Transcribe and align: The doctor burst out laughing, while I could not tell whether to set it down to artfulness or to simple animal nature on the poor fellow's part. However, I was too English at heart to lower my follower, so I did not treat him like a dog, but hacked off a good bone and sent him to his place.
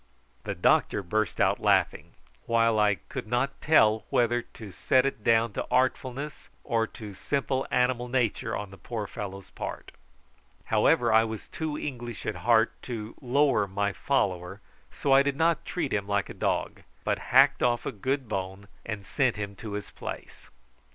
The 0.45 0.55
doctor 0.55 1.03
burst 1.03 1.39
out 1.39 1.59
laughing, 1.59 2.13
while 2.47 2.79
I 2.79 2.95
could 2.95 3.27
not 3.27 3.61
tell 3.61 4.03
whether 4.09 4.41
to 4.41 4.71
set 4.71 5.05
it 5.05 5.23
down 5.23 5.53
to 5.53 5.67
artfulness 5.69 6.49
or 6.63 6.87
to 6.87 7.13
simple 7.13 7.67
animal 7.69 8.07
nature 8.07 8.55
on 8.57 8.71
the 8.71 8.79
poor 8.79 9.05
fellow's 9.05 9.51
part. 9.51 9.91
However, 10.63 11.13
I 11.13 11.23
was 11.23 11.49
too 11.49 11.77
English 11.77 12.25
at 12.25 12.37
heart 12.37 12.71
to 12.81 13.13
lower 13.21 13.67
my 13.67 13.93
follower, 13.93 14.59
so 14.91 15.13
I 15.13 15.21
did 15.21 15.35
not 15.35 15.65
treat 15.65 15.93
him 15.93 16.07
like 16.07 16.29
a 16.29 16.33
dog, 16.33 16.81
but 17.03 17.19
hacked 17.29 17.61
off 17.61 17.85
a 17.85 17.91
good 17.91 18.27
bone 18.27 18.67
and 18.83 19.05
sent 19.05 19.35
him 19.35 19.55
to 19.57 19.73
his 19.73 19.91
place. 19.91 20.49